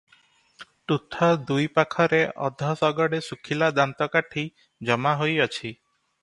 [0.91, 4.47] ତୁଠ ଦୁଇ ପାଖରେ ଅଧ ଶଗଡେ ଶୁଖିଲା ଦାନ୍ତକାଠି
[4.91, 5.73] ଜମାହୋଇ ଅଛି।